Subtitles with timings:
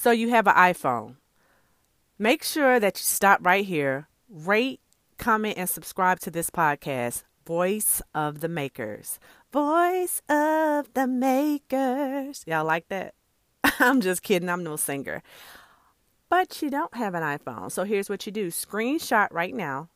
[0.00, 1.16] So you have an iPhone.
[2.18, 4.80] Make sure that you stop right here, rate,
[5.18, 9.20] comment, and subscribe to this podcast, Voice of the Makers.
[9.52, 12.44] Voice of the Makers.
[12.46, 13.12] Y'all like that?
[13.78, 14.48] I'm just kidding.
[14.48, 15.22] I'm no singer.
[16.30, 17.70] But you don't have an iPhone.
[17.70, 19.90] So here's what you do screenshot right now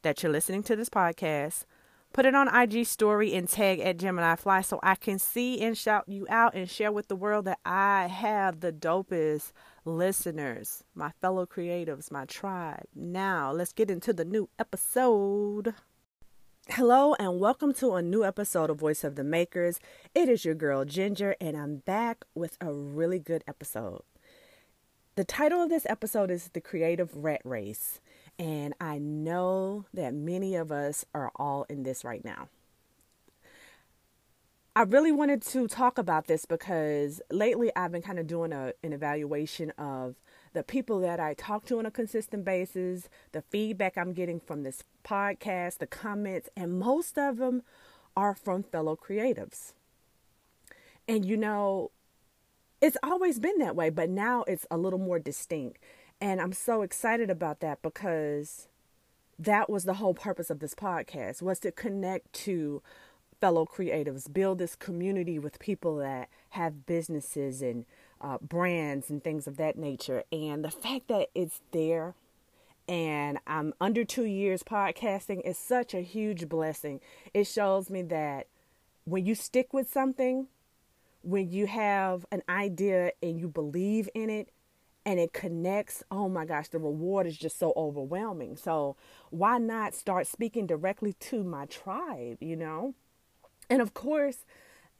[0.00, 1.66] that you're listening to this podcast
[2.12, 5.78] Put it on IG story and tag at Gemini Fly so I can see and
[5.78, 9.52] shout you out and share with the world that I have the dopest
[9.84, 12.86] listeners, my fellow creatives, my tribe.
[12.96, 15.74] Now, let's get into the new episode.
[16.70, 19.78] Hello, and welcome to a new episode of Voice of the Makers.
[20.12, 24.02] It is your girl Ginger, and I'm back with a really good episode.
[25.14, 28.00] The title of this episode is The Creative Rat Race.
[28.40, 32.48] And I know that many of us are all in this right now.
[34.74, 38.72] I really wanted to talk about this because lately I've been kind of doing a,
[38.82, 40.14] an evaluation of
[40.54, 44.62] the people that I talk to on a consistent basis, the feedback I'm getting from
[44.62, 47.62] this podcast, the comments, and most of them
[48.16, 49.74] are from fellow creatives.
[51.06, 51.90] And you know,
[52.80, 55.78] it's always been that way, but now it's a little more distinct.
[56.20, 58.68] And I'm so excited about that because
[59.38, 62.82] that was the whole purpose of this podcast was to connect to
[63.40, 67.86] fellow creatives, build this community with people that have businesses and
[68.20, 70.24] uh, brands and things of that nature.
[70.30, 72.14] And the fact that it's there
[72.90, 77.00] and I'm under two years podcasting is such a huge blessing.
[77.32, 78.48] It shows me that
[79.04, 80.48] when you stick with something,
[81.22, 84.48] when you have an idea and you believe in it,
[85.04, 88.56] and it connects, oh my gosh, the reward is just so overwhelming.
[88.56, 88.96] So,
[89.30, 92.94] why not start speaking directly to my tribe, you know?
[93.68, 94.44] And of course,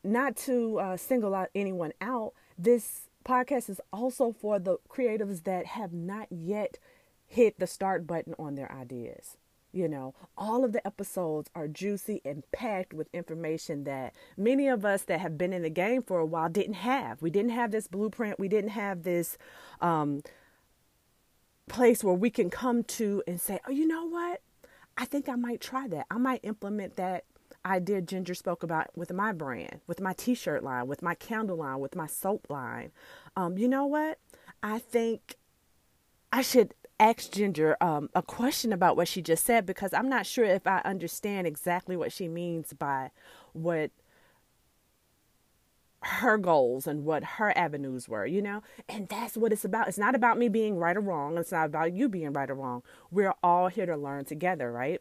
[0.02, 5.66] not to uh, single out anyone out, this podcast is also for the creatives that
[5.66, 6.78] have not yet
[7.26, 9.36] hit the start button on their ideas.
[9.72, 14.84] You know, all of the episodes are juicy and packed with information that many of
[14.84, 17.22] us that have been in the game for a while didn't have.
[17.22, 18.40] We didn't have this blueprint.
[18.40, 19.38] We didn't have this
[19.80, 20.22] um,
[21.68, 24.40] place where we can come to and say, oh, you know what?
[24.96, 26.06] I think I might try that.
[26.10, 27.24] I might implement that
[27.64, 31.58] idea Ginger spoke about with my brand, with my t shirt line, with my candle
[31.58, 32.90] line, with my soap line.
[33.36, 34.18] Um, you know what?
[34.62, 35.36] I think
[36.32, 40.26] I should ask Ginger um, a question about what she just said because I'm not
[40.26, 43.10] sure if I understand exactly what she means by
[43.52, 43.90] what
[46.02, 48.62] her goals and what her avenues were, you know?
[48.88, 49.88] And that's what it's about.
[49.88, 51.36] It's not about me being right or wrong.
[51.36, 52.82] It's not about you being right or wrong.
[53.10, 55.00] We're all here to learn together, right?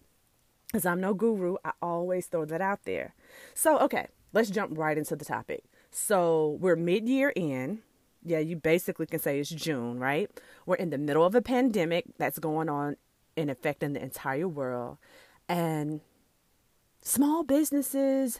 [0.67, 3.13] Because I'm no guru, I always throw that out there.
[3.53, 5.63] So, okay, let's jump right into the topic.
[5.91, 7.79] So, we're mid year in
[8.29, 10.29] yeah, you basically can say it's June, right?
[10.67, 12.95] We're in the middle of a pandemic that's going on
[13.35, 14.99] and affecting the entire world.
[15.47, 16.01] And
[17.01, 18.39] small businesses,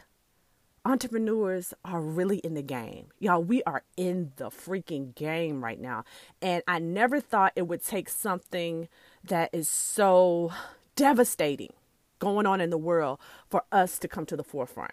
[0.85, 3.07] entrepreneurs are really in the game.
[3.17, 6.03] Y'all, we are in the freaking game right now.
[6.39, 8.89] And I never thought it would take something
[9.23, 10.51] that is so
[10.95, 11.73] devastating
[12.19, 13.19] going on in the world
[13.49, 14.91] for us to come to the forefront.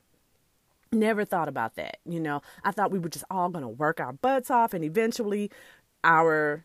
[0.93, 1.99] Never thought about that.
[2.05, 4.85] You know, I thought we were just all going to work our butts off and
[4.85, 5.51] eventually
[6.05, 6.65] our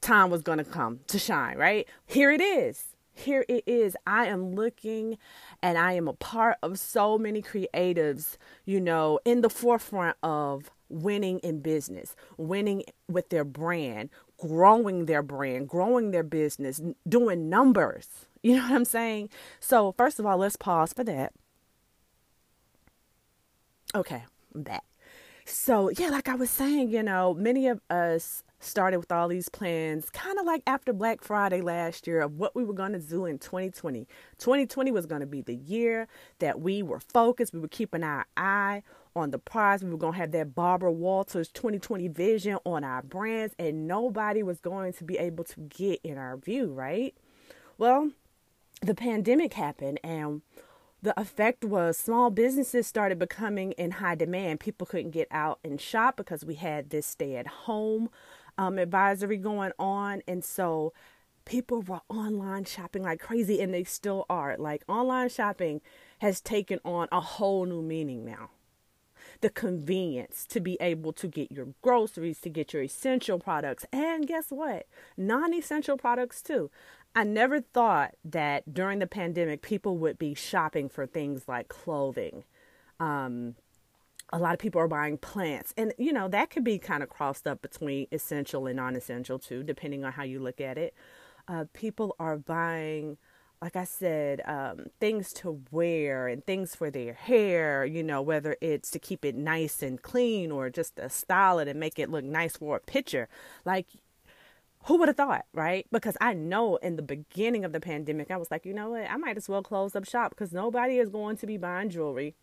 [0.00, 1.86] time was going to come to shine, right?
[2.06, 2.84] Here it is.
[3.12, 3.96] Here it is.
[4.06, 5.18] I am looking
[5.62, 10.70] and I am a part of so many creatives, you know, in the forefront of
[10.88, 18.08] winning in business, winning with their brand, growing their brand, growing their business, doing numbers.
[18.42, 19.28] You know what I'm saying?
[19.60, 21.34] So, first of all, let's pause for that.
[23.94, 24.22] Okay,
[24.54, 24.84] I'm back.
[25.44, 29.48] So, yeah, like I was saying, you know, many of us started with all these
[29.48, 33.00] plans kind of like after Black Friday last year of what we were going to
[33.00, 34.06] do in 2020.
[34.38, 36.06] 2020 was going to be the year
[36.38, 38.84] that we were focused, we were keeping our eye
[39.16, 39.82] on the prize.
[39.82, 44.44] We were going to have that Barbara Walters 2020 vision on our brands, and nobody
[44.44, 47.16] was going to be able to get in our view, right?
[47.76, 48.12] Well,
[48.82, 50.42] the pandemic happened, and
[51.02, 54.60] the effect was small businesses started becoming in high demand.
[54.60, 58.10] People couldn't get out and shop because we had this stay at home
[58.58, 60.22] um, advisory going on.
[60.28, 60.92] And so
[61.44, 64.56] people were online shopping like crazy, and they still are.
[64.58, 65.80] Like online shopping
[66.18, 68.50] has taken on a whole new meaning now.
[69.40, 74.26] The convenience to be able to get your groceries, to get your essential products, and
[74.26, 74.86] guess what?
[75.16, 76.70] Non essential products too.
[77.14, 82.44] I never thought that during the pandemic people would be shopping for things like clothing,
[83.00, 83.56] um,
[84.32, 85.74] a lot of people are buying plants.
[85.76, 89.62] And you know that could be kind of crossed up between essential and non-essential too
[89.62, 90.94] depending on how you look at it.
[91.48, 93.16] Uh, people are buying
[93.62, 98.56] like i said um, things to wear and things for their hair you know whether
[98.60, 102.10] it's to keep it nice and clean or just to style it and make it
[102.10, 103.28] look nice for a picture.
[103.64, 103.86] Like
[104.84, 105.86] who would have thought, right?
[105.92, 109.10] Because I know in the beginning of the pandemic, I was like, you know what?
[109.10, 112.34] I might as well close up shop because nobody is going to be buying jewelry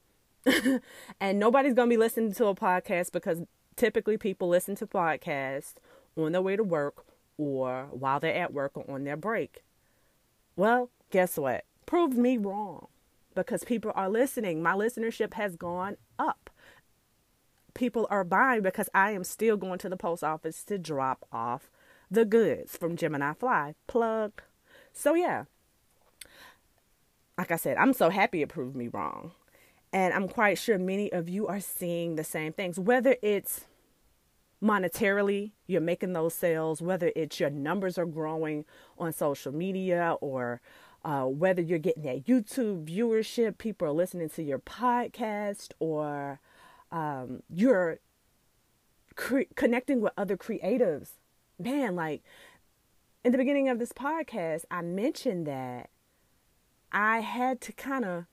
[1.19, 3.41] and nobody's going to be listening to a podcast because
[3.75, 5.75] typically people listen to podcasts
[6.15, 7.05] on their way to work
[7.37, 9.63] or while they're at work or on their break.
[10.55, 11.65] Well, guess what?
[11.85, 12.87] Proved me wrong
[13.35, 14.61] because people are listening.
[14.61, 16.49] My listenership has gone up.
[17.73, 21.69] People are buying because I am still going to the post office to drop off
[22.09, 23.75] the goods from Gemini Fly.
[23.87, 24.41] Plug.
[24.93, 25.45] So, yeah.
[27.37, 29.31] Like I said, I'm so happy it proved me wrong.
[29.93, 33.65] And I'm quite sure many of you are seeing the same things, whether it's
[34.61, 38.65] monetarily, you're making those sales, whether it's your numbers are growing
[38.97, 40.61] on social media or
[41.05, 46.39] uh, whether you're getting that YouTube viewership, people are listening to your podcast, or
[46.91, 47.99] um, you're
[49.15, 51.11] cre- connecting with other creatives.
[51.59, 52.23] Man, like
[53.23, 55.89] in the beginning of this podcast, I mentioned that
[56.91, 58.25] I had to kind of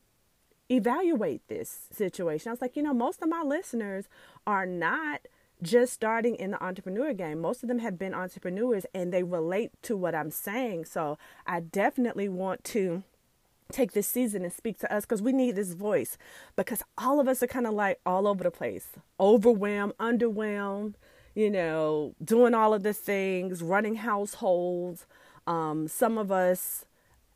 [0.71, 2.49] evaluate this situation.
[2.49, 4.09] I was like, you know, most of my listeners
[4.47, 5.23] are not
[5.63, 7.41] just starting in the entrepreneur game.
[7.41, 10.85] Most of them have been entrepreneurs and they relate to what I'm saying.
[10.85, 13.03] So I definitely want to
[13.73, 16.19] take this season and speak to us because we need this voice
[16.55, 18.89] because all of us are kind of like all over the place,
[19.19, 20.95] overwhelmed, underwhelmed,
[21.35, 25.07] you know, doing all of the things, running households.
[25.47, 26.85] Um, some of us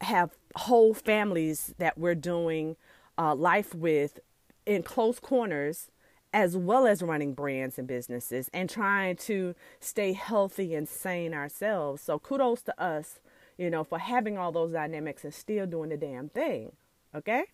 [0.00, 2.76] have whole families that we're doing
[3.18, 4.20] uh, life with
[4.64, 5.90] in close corners
[6.32, 12.02] as well as running brands and businesses and trying to stay healthy and sane ourselves.
[12.02, 13.20] So kudos to us,
[13.56, 16.72] you know, for having all those dynamics and still doing the damn thing.
[17.14, 17.44] Okay?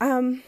[0.00, 0.42] Um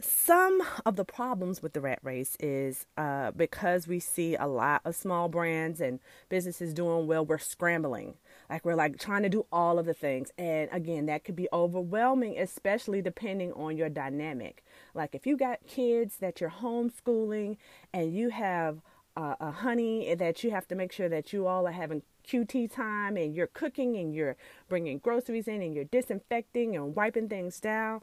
[0.00, 4.80] some of the problems with the rat race is uh, because we see a lot
[4.84, 5.98] of small brands and
[6.28, 8.14] businesses doing well, we're scrambling.
[8.48, 10.30] Like we're like trying to do all of the things.
[10.38, 14.64] And again, that could be overwhelming, especially depending on your dynamic.
[14.94, 17.56] Like if you got kids that you're homeschooling
[17.92, 18.80] and you have
[19.16, 22.72] uh, a honey that you have to make sure that you all are having QT
[22.72, 24.36] time and you're cooking and you're
[24.68, 28.00] bringing groceries in and you're disinfecting and wiping things down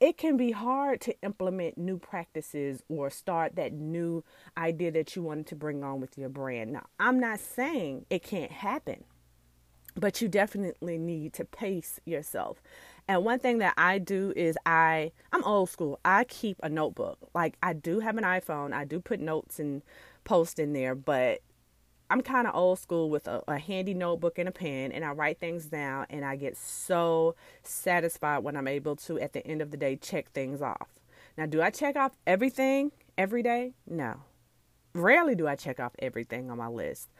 [0.00, 4.22] it can be hard to implement new practices or start that new
[4.56, 6.72] idea that you wanted to bring on with your brand.
[6.72, 9.04] Now, I'm not saying it can't happen,
[9.94, 12.62] but you definitely need to pace yourself.
[13.08, 16.00] And one thing that I do is I I'm old school.
[16.04, 17.18] I keep a notebook.
[17.34, 18.72] Like I do have an iPhone.
[18.72, 19.82] I do put notes and
[20.24, 21.40] post in there, but
[22.08, 25.10] I'm kind of old school with a, a, handy notebook and a pen, and I
[25.10, 29.60] write things down, and I get so satisfied when I'm able to, at the end
[29.60, 31.00] of the day, check things off.
[31.36, 33.74] Now, do I check off everything every day?
[33.88, 34.20] No.
[34.94, 37.10] Rarely do I check off everything on my list,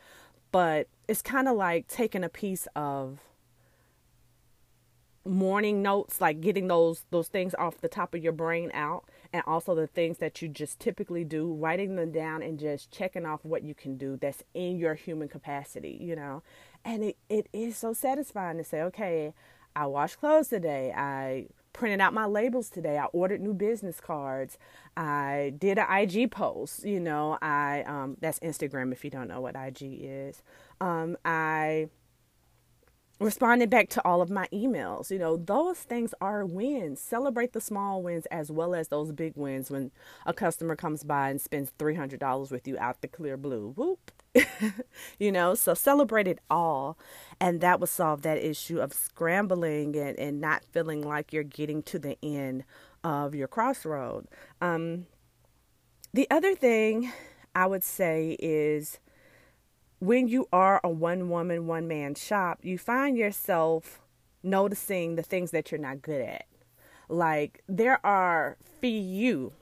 [0.53, 3.19] but it's kind of like taking a piece of
[5.27, 9.43] morning notes like getting those those things off the top of your brain out and
[9.47, 13.45] also the things that you just typically do writing them down and just checking off
[13.45, 16.43] what you can do that's in your human capacity you know?
[16.85, 19.35] And it, it is so satisfying to say okay
[19.75, 20.93] i washed clothes today.
[20.97, 22.97] I printed out my labels today.
[22.97, 24.57] I ordered new business cards.
[24.97, 27.39] I did an ig post you know?
[27.43, 30.43] I um, that's instagram if you don't know what ig is.
[30.81, 31.89] Um, i
[33.19, 35.11] responding back to all of my emails.
[35.11, 37.01] You know, those things are wins.
[37.01, 39.91] Celebrate the small wins as well as those big wins when
[40.27, 43.73] a customer comes by and spends $300 with you out the clear blue.
[43.77, 44.11] Whoop.
[45.19, 46.99] you know, so celebrate it all.
[47.41, 51.83] And that will solve that issue of scrambling and, and not feeling like you're getting
[51.85, 52.65] to the end
[53.03, 54.27] of your crossroad.
[54.61, 55.07] Um,
[56.13, 57.13] the other thing
[57.55, 58.99] I would say is
[59.99, 64.01] when you are a one woman, one man shop, you find yourself
[64.43, 66.47] noticing the things that you're not good at.
[67.09, 69.53] Like, there are few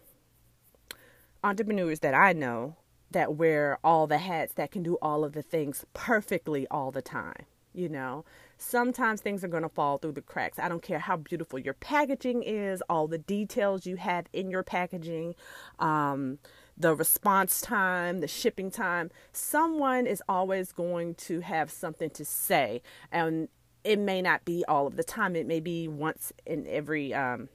[1.43, 2.77] entrepreneurs that I know
[3.11, 7.03] that wear all the hats that can do all of the things perfectly all the
[7.03, 7.47] time.
[7.73, 8.25] You know,
[8.57, 10.59] sometimes things are going to fall through the cracks.
[10.59, 14.63] I don't care how beautiful your packaging is, all the details you have in your
[14.63, 15.35] packaging.
[15.79, 16.39] Um,
[16.77, 22.83] the response time, the shipping time, someone is always going to have something to say.
[23.13, 23.49] And
[23.85, 27.49] it may not be all of the time, it may be once in every um,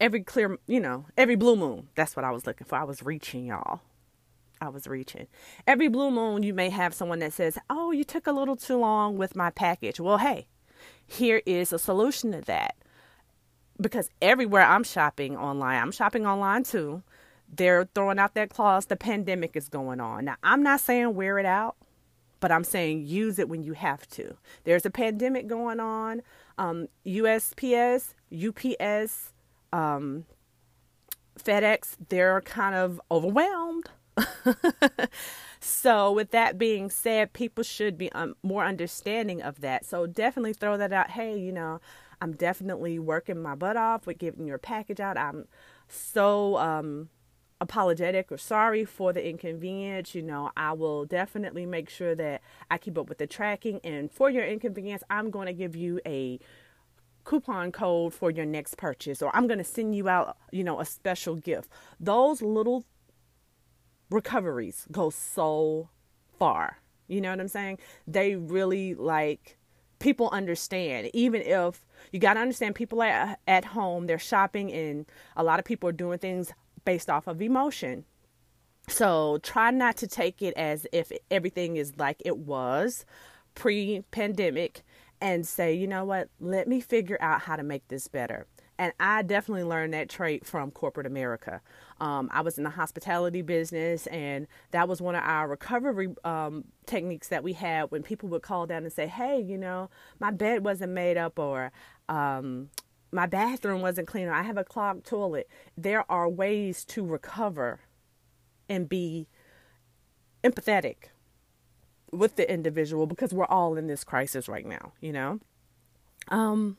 [0.00, 1.88] every clear, you know, every blue moon.
[1.94, 2.76] That's what I was looking for.
[2.76, 3.80] I was reaching, y'all.
[4.60, 5.26] I was reaching.
[5.66, 8.78] Every blue moon, you may have someone that says, Oh, you took a little too
[8.78, 10.00] long with my package.
[10.00, 10.46] Well, hey,
[11.06, 12.76] here is a solution to that.
[13.80, 17.02] Because everywhere I'm shopping online, I'm shopping online too.
[17.52, 20.24] They're throwing out that clause, the pandemic is going on.
[20.24, 21.76] Now, I'm not saying wear it out,
[22.40, 24.36] but I'm saying use it when you have to.
[24.64, 26.22] There's a pandemic going on.
[26.58, 29.32] Um, USPS, UPS,
[29.72, 30.24] um,
[31.38, 33.88] FedEx, they're kind of overwhelmed.
[35.60, 39.84] so, with that being said, people should be um, more understanding of that.
[39.84, 41.10] So, definitely throw that out.
[41.10, 41.80] Hey, you know,
[42.20, 45.18] I'm definitely working my butt off with getting your package out.
[45.18, 45.46] I'm
[45.88, 47.08] so um,
[47.64, 50.14] apologetic or sorry for the inconvenience.
[50.14, 53.80] You know, I will definitely make sure that I keep up with the tracking.
[53.82, 56.38] And for your inconvenience, I'm going to give you a
[57.24, 60.78] coupon code for your next purchase or I'm going to send you out, you know,
[60.78, 61.70] a special gift.
[61.98, 62.84] Those little
[64.10, 65.88] recoveries go so
[66.38, 66.78] far.
[67.08, 67.78] You know what I'm saying?
[68.06, 69.56] They really like
[69.98, 75.06] people understand even if you got to understand people at, at home they're shopping and
[75.34, 76.52] a lot of people are doing things
[76.84, 78.04] based off of emotion
[78.88, 83.04] so try not to take it as if everything is like it was
[83.54, 84.82] pre-pandemic
[85.20, 88.46] and say, you know what, let me figure out how to make this better.
[88.76, 91.60] And I definitely learned that trait from corporate America.
[92.00, 96.64] Um, I was in the hospitality business, and that was one of our recovery um,
[96.84, 100.32] techniques that we had when people would call down and say, Hey, you know, my
[100.32, 101.70] bed wasn't made up, or
[102.08, 102.68] um,
[103.14, 104.32] my bathroom wasn't cleaner.
[104.32, 105.48] I have a clogged toilet.
[105.78, 107.80] There are ways to recover
[108.68, 109.28] and be
[110.42, 111.10] empathetic
[112.10, 115.38] with the individual because we're all in this crisis right now, you know?
[116.28, 116.76] Um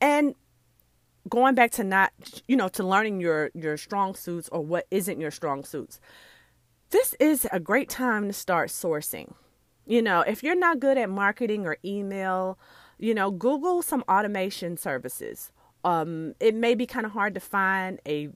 [0.00, 0.34] and
[1.28, 2.12] going back to not
[2.48, 6.00] you know to learning your your strong suits or what isn't your strong suits.
[6.90, 9.34] This is a great time to start sourcing.
[9.86, 12.58] You know, if you're not good at marketing or email,
[13.00, 15.50] you know, Google some automation services.
[15.84, 18.28] Um, it may be kind of hard to find a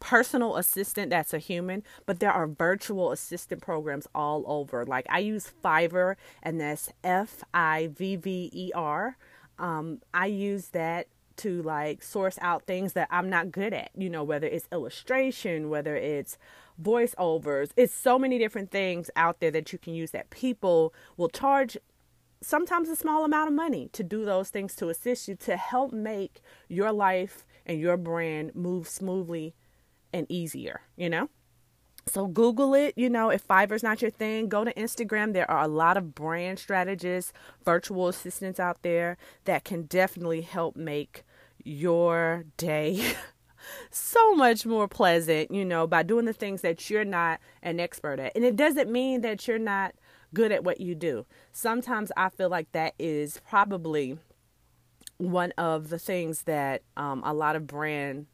[0.00, 4.84] personal assistant that's a human, but there are virtual assistant programs all over.
[4.84, 9.16] Like I use Fiverr, and that's F I V V E R.
[9.58, 14.10] Um, I use that to like source out things that I'm not good at, you
[14.10, 16.36] know, whether it's illustration, whether it's
[16.82, 17.70] voiceovers.
[17.76, 21.78] It's so many different things out there that you can use that people will charge
[22.42, 25.92] sometimes a small amount of money to do those things to assist you to help
[25.92, 29.54] make your life and your brand move smoothly
[30.12, 31.28] and easier, you know?
[32.06, 35.32] So Google it, you know, if Fiverr's not your thing, go to Instagram.
[35.32, 37.32] There are a lot of brand strategists,
[37.64, 41.24] virtual assistants out there that can definitely help make
[41.62, 43.14] your day
[43.90, 48.18] so much more pleasant, you know, by doing the things that you're not an expert
[48.18, 48.34] at.
[48.34, 49.94] And it doesn't mean that you're not
[50.34, 51.26] good at what you do.
[51.52, 54.18] Sometimes I feel like that is probably
[55.18, 58.26] one of the things that um, a lot of brand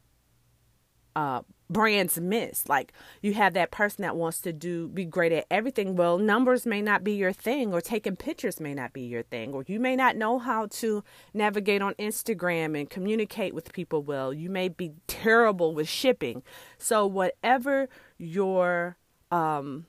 [1.15, 2.69] uh, brands miss.
[2.69, 5.95] Like you have that person that wants to do be great at everything.
[5.95, 9.53] Well, numbers may not be your thing, or taking pictures may not be your thing,
[9.53, 14.33] or you may not know how to navigate on Instagram and communicate with people well.
[14.33, 16.43] You may be terrible with shipping.
[16.77, 18.97] So whatever your
[19.31, 19.87] um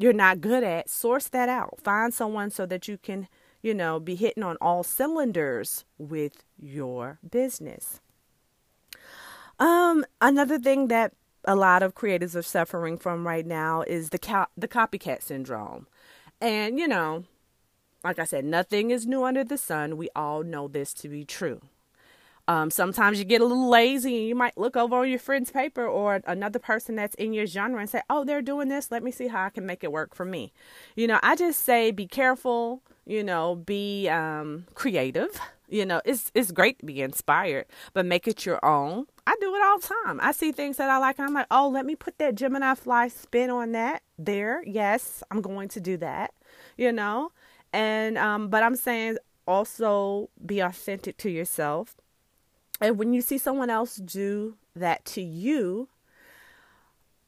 [0.00, 1.78] you're not good at, source that out.
[1.82, 3.28] Find someone so that you can,
[3.60, 8.00] you know, be hitting on all cylinders with your business.
[9.58, 11.12] Um, another thing that
[11.44, 15.86] a lot of creators are suffering from right now is the co- the copycat syndrome.
[16.40, 17.24] And you know,
[18.02, 19.98] like I said, nothing is new under the sun.
[19.98, 21.60] We all know this to be true.
[22.50, 25.52] Um, sometimes you get a little lazy and you might look over on your friend's
[25.52, 28.90] paper or another person that's in your genre and say, Oh, they're doing this.
[28.90, 30.52] Let me see how I can make it work for me.
[30.96, 35.40] You know, I just say be careful, you know, be um, creative.
[35.68, 39.06] You know, it's it's great to be inspired, but make it your own.
[39.28, 40.18] I do it all the time.
[40.20, 42.74] I see things that I like and I'm like, oh, let me put that Gemini
[42.74, 44.64] fly spin on that there.
[44.66, 46.34] Yes, I'm going to do that,
[46.76, 47.30] you know?
[47.72, 51.94] And, um, but I'm saying also be authentic to yourself.
[52.80, 55.88] And when you see someone else do that to you,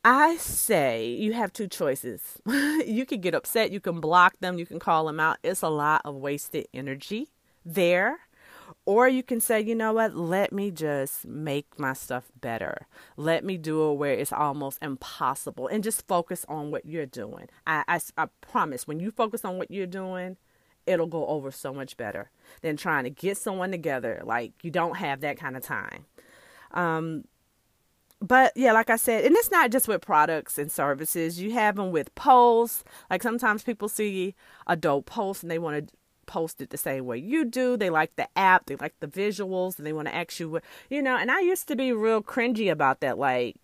[0.04, 2.40] I say you have two choices.
[2.46, 5.38] you can get upset, you can block them, you can call them out.
[5.42, 7.28] It's a lot of wasted energy
[7.64, 8.20] there.
[8.84, 12.86] Or you can say, you know what, let me just make my stuff better.
[13.16, 17.48] Let me do it where it's almost impossible and just focus on what you're doing.
[17.64, 20.36] I, I, I promise, when you focus on what you're doing,
[20.86, 24.22] it'll go over so much better than trying to get someone together.
[24.24, 26.06] Like, you don't have that kind of time.
[26.72, 27.24] Um,
[28.22, 31.40] but yeah, like I said, and it's not just with products and services.
[31.40, 32.84] You have them with posts.
[33.10, 34.36] Like sometimes people see
[34.66, 35.94] a dope post and they want to
[36.26, 37.76] post it the same way you do.
[37.76, 40.64] They like the app, they like the visuals, and they want to ask you, what,
[40.88, 41.16] you know.
[41.16, 43.18] And I used to be real cringy about that.
[43.18, 43.56] Like,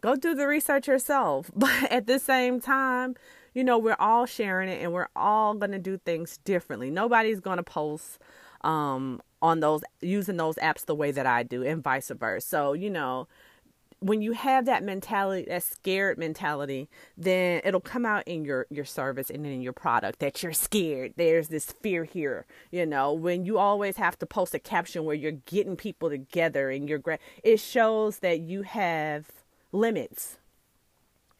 [0.00, 1.50] go do the research yourself.
[1.56, 3.16] But at the same time,
[3.54, 6.90] you know, we're all sharing it and we're all going to do things differently.
[6.90, 8.18] Nobody's going to post
[8.62, 12.46] um, on those using those apps the way that I do and vice versa.
[12.46, 13.28] So, you know,
[14.02, 18.84] when you have that mentality, that scared mentality, then it'll come out in your your
[18.84, 21.14] service and in your product that you're scared.
[21.16, 23.12] There's this fear here, you know.
[23.12, 27.02] When you always have to post a caption where you're getting people together and you're
[27.44, 29.30] it shows that you have
[29.70, 30.38] limits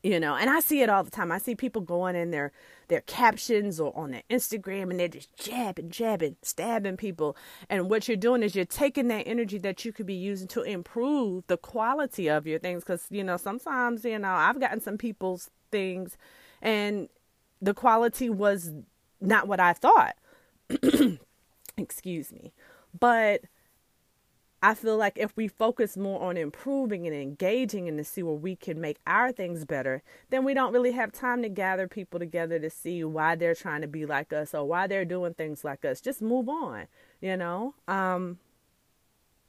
[0.02, 1.30] you know and i see it all the time.
[1.32, 2.52] I see people going in their
[2.88, 7.36] their captions or on their instagram and they're just jabbing jabbing stabbing people.
[7.68, 10.62] And what you're doing is you're taking that energy that you could be using to
[10.62, 12.82] improve the quality of your things.
[12.82, 16.16] Because you know sometimes you know i've gotten some people's things
[16.60, 17.08] and
[17.60, 18.72] the quality was
[19.20, 20.16] not what i thought.
[21.76, 22.52] Excuse me.
[22.98, 23.42] But
[24.64, 28.34] I feel like if we focus more on improving and engaging and to see where
[28.34, 32.20] we can make our things better, then we don't really have time to gather people
[32.20, 35.64] together to see why they're trying to be like us or why they're doing things
[35.64, 36.00] like us.
[36.00, 36.86] Just move on,
[37.20, 37.74] you know?
[37.88, 38.38] Um,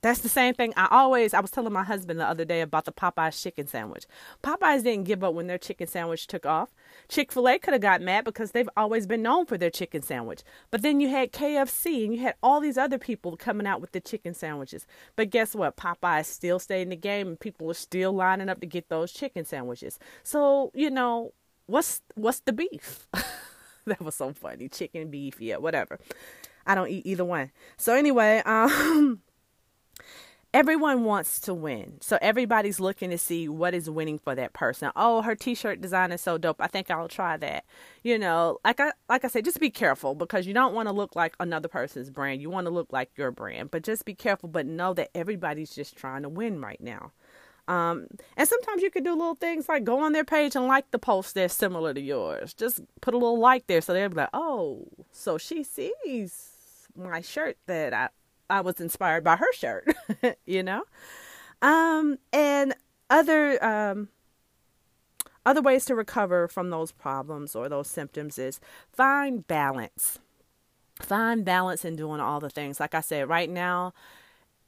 [0.03, 0.73] that's the same thing.
[0.75, 4.05] I always, I was telling my husband the other day about the Popeyes chicken sandwich.
[4.43, 6.75] Popeyes didn't give up when their chicken sandwich took off.
[7.07, 10.01] Chick fil A could have got mad because they've always been known for their chicken
[10.01, 10.43] sandwich.
[10.71, 13.93] But then you had KFC and you had all these other people coming out with
[13.93, 14.85] the chicken sandwiches.
[15.15, 15.77] But guess what?
[15.77, 19.13] Popeyes still stayed in the game and people are still lining up to get those
[19.13, 19.99] chicken sandwiches.
[20.21, 21.31] So, you know,
[21.67, 23.07] what's what's the beef?
[23.85, 24.67] that was so funny.
[24.67, 25.97] Chicken, beef, yeah, whatever.
[26.67, 27.51] I don't eat either one.
[27.77, 29.21] So anyway, um
[30.53, 31.97] everyone wants to win.
[32.01, 34.91] So everybody's looking to see what is winning for that person.
[34.95, 36.61] Oh, her t-shirt design is so dope.
[36.61, 37.65] I think I'll try that.
[38.03, 40.93] You know, like I like I said, just be careful because you don't want to
[40.93, 42.41] look like another person's brand.
[42.41, 43.71] You want to look like your brand.
[43.71, 47.11] But just be careful, but know that everybody's just trying to win right now.
[47.65, 50.91] Um, and sometimes you could do little things like go on their page and like
[50.91, 52.53] the post that's similar to yours.
[52.53, 56.49] Just put a little like there so they'll be like, oh, so she sees
[56.95, 58.09] my shirt that I
[58.49, 59.87] I was inspired by her shirt,
[60.45, 60.83] you know?
[61.61, 62.75] Um, and
[63.09, 64.09] other um,
[65.45, 68.59] other ways to recover from those problems or those symptoms is
[68.91, 70.19] find balance.
[71.01, 72.79] Find balance in doing all the things.
[72.79, 73.93] Like I said, right now,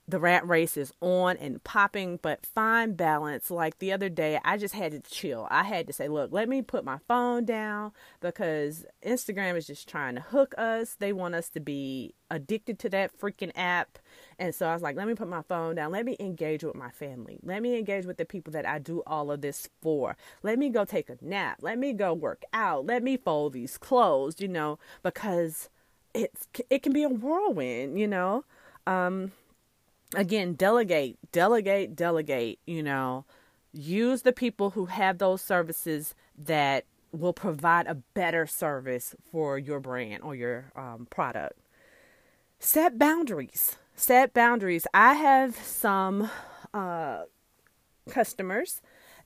[0.08, 3.50] the rat race is on and popping, but find balance.
[3.50, 5.48] Like the other day, I just had to chill.
[5.50, 9.90] I had to say, look, let me put my phone down because Instagram is just
[9.90, 10.96] trying to hook us.
[11.00, 13.98] They want us to be addicted to that freaking app.
[14.38, 15.92] And so I was like, let me put my phone down.
[15.92, 17.40] Let me engage with my family.
[17.42, 20.18] Let me engage with the people that I do all of this for.
[20.44, 21.60] Let me go take a nap.
[21.62, 22.86] Let me go work out.
[22.86, 25.70] Let me fold these clothes, you know, because
[26.14, 28.46] it's it can be a whirlwind, you know.
[28.86, 29.32] Um
[30.14, 33.26] again, delegate, delegate, delegate, you know,
[33.74, 39.80] use the people who have those services that will provide a better service for your
[39.80, 41.60] brand or your um, product.
[42.60, 43.78] Set boundaries.
[43.96, 44.88] Set boundaries.
[44.94, 46.30] I have some
[46.74, 47.24] uh,
[48.10, 48.82] customers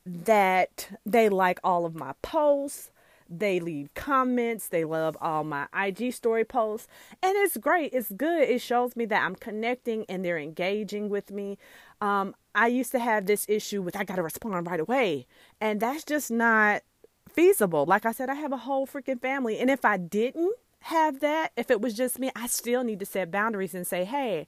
[0.05, 2.91] that they like all of my posts.
[3.29, 4.67] They leave comments.
[4.67, 6.87] They love all my IG story posts.
[7.21, 7.93] And it's great.
[7.93, 8.49] It's good.
[8.49, 11.57] It shows me that I'm connecting and they're engaging with me.
[12.01, 15.27] Um, I used to have this issue with I got to respond right away.
[15.61, 16.81] And that's just not
[17.29, 17.85] feasible.
[17.85, 19.59] Like I said, I have a whole freaking family.
[19.59, 23.05] And if I didn't have that, if it was just me, I still need to
[23.05, 24.47] set boundaries and say, hey,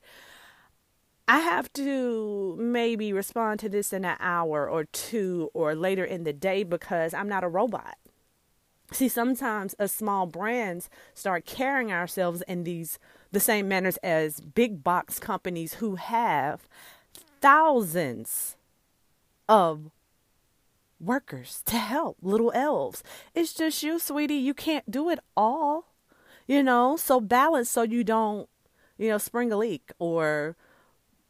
[1.27, 6.23] I have to maybe respond to this in an hour or two or later in
[6.23, 7.95] the day because I'm not a robot.
[8.91, 12.99] See, sometimes as small brands start carrying ourselves in these
[13.31, 16.67] the same manners as big box companies who have
[17.39, 18.57] thousands
[19.47, 19.89] of
[20.99, 23.03] workers to help little elves.
[23.33, 24.35] It's just you, sweetie.
[24.35, 25.85] You can't do it all,
[26.47, 26.97] you know.
[26.97, 28.49] So balance so you don't,
[28.97, 30.55] you know, spring a leak or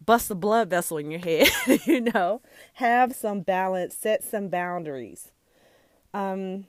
[0.04, 1.50] bust a blood vessel in your head.
[1.86, 2.42] you know,
[2.74, 5.32] have some balance, set some boundaries.
[6.14, 6.66] Um,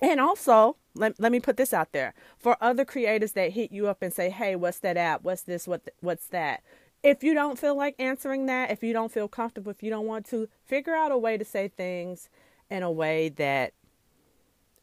[0.00, 3.88] and also, let, let me put this out there for other creators that hit you
[3.88, 5.22] up and say, "Hey, what's that app?
[5.22, 5.66] What's this?
[5.66, 6.62] What what's that?"
[7.02, 10.06] If you don't feel like answering that, if you don't feel comfortable, if you don't
[10.06, 12.28] want to, figure out a way to say things
[12.70, 13.74] in a way that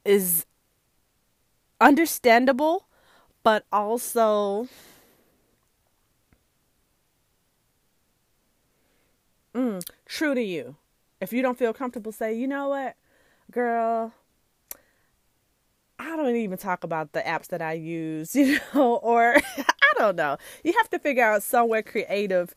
[0.06, 0.45] is
[1.82, 2.88] understandable,
[3.43, 4.67] but also
[9.56, 10.76] Mm, true to you.
[11.21, 12.95] If you don't feel comfortable, say, you know what,
[13.52, 14.13] girl,
[15.99, 20.15] I don't even talk about the apps that I use, you know, or I don't
[20.15, 20.38] know.
[20.63, 22.53] You have to figure out somewhere creative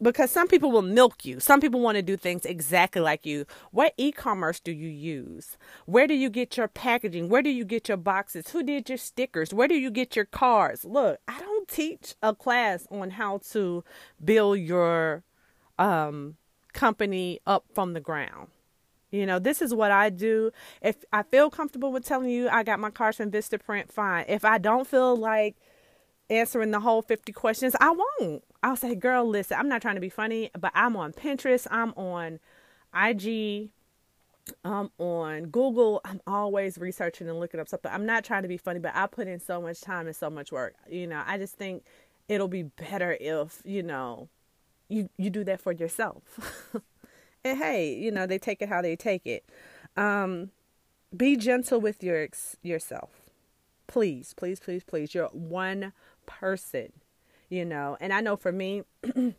[0.00, 1.40] because some people will milk you.
[1.40, 3.46] Some people want to do things exactly like you.
[3.70, 5.56] What e commerce do you use?
[5.86, 7.28] Where do you get your packaging?
[7.28, 8.50] Where do you get your boxes?
[8.50, 9.54] Who did your stickers?
[9.54, 10.84] Where do you get your cards?
[10.84, 13.84] Look, I don't teach a class on how to
[14.22, 15.22] build your
[15.78, 16.36] um,
[16.72, 18.48] company up from the ground.
[19.10, 20.50] You know, this is what I do.
[20.82, 24.24] If I feel comfortable with telling you I got my cards from Vistaprint, fine.
[24.28, 25.56] If I don't feel like
[26.28, 28.42] answering the whole 50 questions, I won't.
[28.62, 31.92] I'll say, girl, listen, I'm not trying to be funny, but I'm on Pinterest, I'm
[31.92, 32.40] on
[32.94, 33.70] IG,
[34.64, 36.00] I'm on Google.
[36.04, 37.90] I'm always researching and looking up something.
[37.90, 40.30] I'm not trying to be funny, but I put in so much time and so
[40.30, 40.74] much work.
[40.88, 41.84] You know, I just think
[42.28, 44.28] it'll be better if, you know,
[44.88, 46.72] you you do that for yourself.
[47.46, 49.44] and hey, you know, they take it how they take it.
[49.96, 50.50] Um
[51.16, 52.28] be gentle with your
[52.62, 53.10] yourself.
[53.86, 55.14] Please, please, please, please.
[55.14, 55.92] You're one
[56.26, 56.92] person,
[57.48, 57.96] you know.
[58.00, 58.82] And I know for me,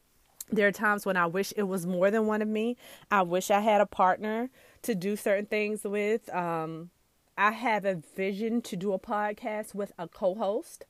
[0.51, 2.77] there are times when I wish it was more than one of me.
[3.11, 4.49] I wish I had a partner
[4.83, 6.33] to do certain things with.
[6.33, 6.91] Um,
[7.37, 10.85] I have a vision to do a podcast with a co host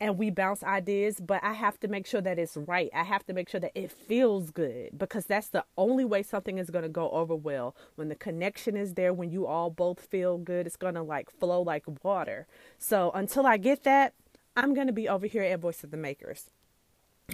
[0.00, 2.88] and we bounce ideas, but I have to make sure that it's right.
[2.94, 6.56] I have to make sure that it feels good because that's the only way something
[6.56, 7.76] is going to go over well.
[7.96, 11.30] When the connection is there, when you all both feel good, it's going to like
[11.30, 12.46] flow like water.
[12.78, 14.14] So until I get that,
[14.56, 16.50] I'm going to be over here at Voice of the Makers.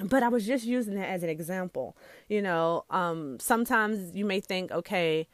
[0.03, 1.97] But I was just using that as an example.
[2.29, 5.29] You know, um, sometimes you may think, okay,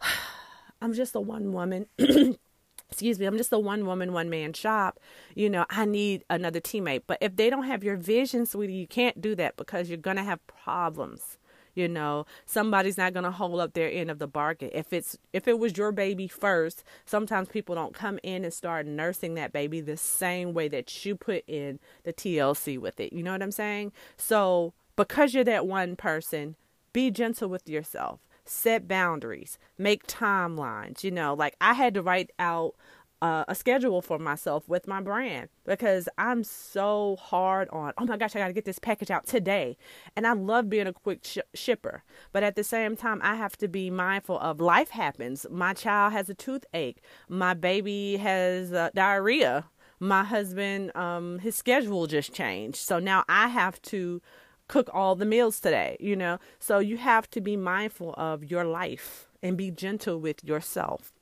[0.80, 1.86] I'm just a one woman.
[2.90, 5.00] excuse me, I'm just a one woman, one man shop.
[5.34, 7.02] You know, I need another teammate.
[7.06, 10.16] But if they don't have your vision, sweetie, you can't do that because you're going
[10.16, 11.38] to have problems
[11.76, 12.26] you know.
[12.46, 14.70] Somebody's not going to hold up their end of the bargain.
[14.72, 18.86] If it's if it was your baby first sometimes people don't come in and start
[18.86, 23.12] nursing that baby the same way that you put in the TLC with it.
[23.12, 23.92] You know what i'm saying?
[24.16, 26.56] So because you're that one person
[26.92, 32.30] be gentle with yourself set boundaries make timelines you know like i had to write
[32.38, 32.74] out
[33.22, 38.16] uh, a schedule for myself with my brand because I'm so hard on, oh my
[38.16, 39.76] gosh, I got to get this package out today.
[40.14, 42.02] And I love being a quick sh- shipper.
[42.32, 45.46] But at the same time, I have to be mindful of life happens.
[45.50, 49.66] My child has a toothache, my baby has uh, diarrhea.
[49.98, 52.76] My husband, um, his schedule just changed.
[52.76, 54.20] So now I have to
[54.68, 56.38] cook all the meals today, you know?
[56.58, 61.12] So you have to be mindful of your life and be gentle with yourself.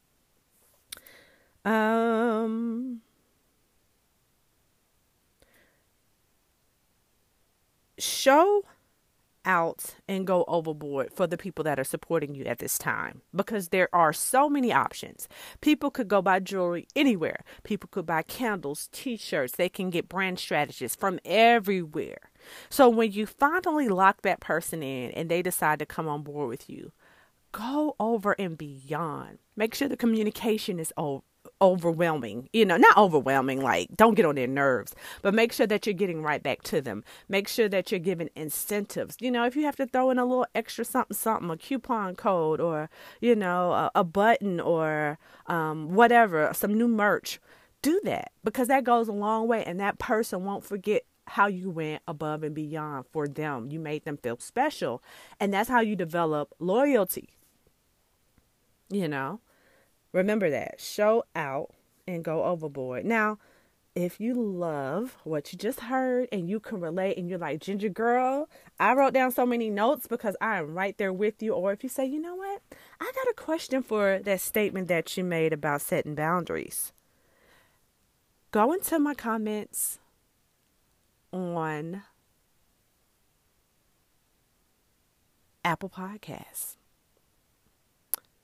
[1.64, 3.00] Um,
[7.98, 8.64] show
[9.44, 13.68] out and go overboard for the people that are supporting you at this time because
[13.68, 15.28] there are so many options.
[15.60, 17.44] People could go buy jewelry anywhere.
[17.62, 19.54] People could buy candles, t-shirts.
[19.56, 22.30] They can get brand strategists from everywhere.
[22.68, 26.48] So when you finally lock that person in and they decide to come on board
[26.48, 26.92] with you,
[27.52, 29.38] go over and beyond.
[29.56, 31.22] Make sure the communication is over
[31.60, 32.48] overwhelming.
[32.52, 35.94] You know, not overwhelming, like don't get on their nerves, but make sure that you're
[35.94, 37.04] getting right back to them.
[37.28, 39.16] Make sure that you're giving incentives.
[39.20, 42.16] You know, if you have to throw in a little extra something, something, a coupon
[42.16, 47.40] code or, you know, a, a button or um, whatever, some new merch,
[47.82, 51.70] do that because that goes a long way and that person won't forget how you
[51.70, 53.70] went above and beyond for them.
[53.70, 55.02] You made them feel special.
[55.40, 57.30] And that's how you develop loyalty.
[58.90, 59.40] You know?
[60.12, 60.80] Remember that.
[60.80, 61.74] Show out
[62.06, 63.04] and go overboard.
[63.04, 63.38] Now,
[63.94, 67.88] if you love what you just heard and you can relate and you're like, Ginger
[67.88, 71.52] Girl, I wrote down so many notes because I am right there with you.
[71.52, 72.62] Or if you say, you know what,
[73.00, 76.92] I got a question for that statement that you made about setting boundaries.
[78.50, 79.98] Go into my comments
[81.34, 82.02] on
[85.64, 86.76] Apple Podcasts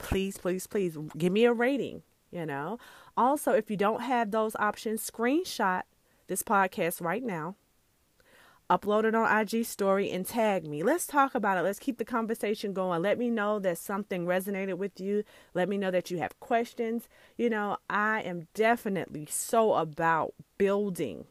[0.01, 2.79] please, please, please give me a rating, you know.
[3.17, 5.83] Also, if you don't have those options, screenshot
[6.27, 7.55] this podcast right now.
[8.69, 10.85] Upload it on IG story and tag me.
[10.85, 11.63] Let's talk about it.
[11.63, 13.03] Let's keep the conversation going.
[13.03, 15.25] Let me know that something resonated with you.
[15.55, 17.09] Let me know that you have questions.
[17.37, 21.25] You know, I am definitely so about building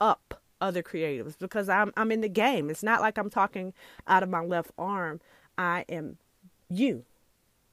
[0.00, 2.70] up other creatives because I'm I'm in the game.
[2.70, 3.72] It's not like I'm talking
[4.06, 5.20] out of my left arm.
[5.56, 6.18] I am
[6.68, 7.04] you.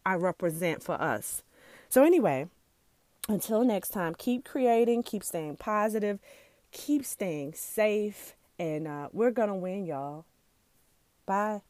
[0.06, 1.44] I represent for us.
[1.90, 2.48] So, anyway,
[3.28, 6.20] until next time, keep creating, keep staying positive,
[6.72, 10.26] keep staying safe, and uh, we're to win, y'all.
[11.26, 11.62] Bye.